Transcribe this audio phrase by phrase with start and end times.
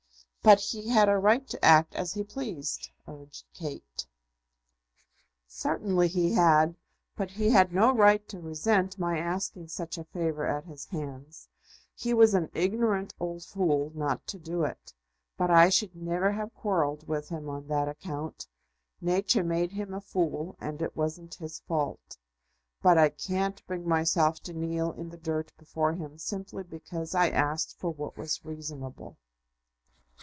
[0.43, 4.07] "But he had a right to act as he pleased," urged Kate.
[5.47, 6.75] "Certainly he had.
[7.15, 11.47] But he had no right to resent my asking such a favour at his hands.
[11.93, 14.95] He was an ignorant old fool not to do it;
[15.37, 18.47] but I should never have quarrelled with him on that account.
[18.99, 22.17] Nature made him a fool, and it wasn't his fault.
[22.81, 27.29] But I can't bring myself to kneel in the dirt before him simply because I
[27.29, 29.17] asked for what was reasonable."